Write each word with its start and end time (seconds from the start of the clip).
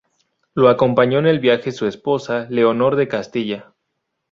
Lo 0.55 0.67
acompañó 0.69 1.19
en 1.19 1.27
el 1.27 1.37
viaje 1.39 1.71
su 1.71 1.85
esposa, 1.85 2.47
Leonor 2.49 2.95
de 2.95 3.07
Castilla. 3.07 3.75